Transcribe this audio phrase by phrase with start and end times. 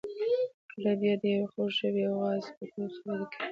[0.71, 3.45] کله بیا د یوې خوږ ژبې واعظ په توګه خبرې کوي.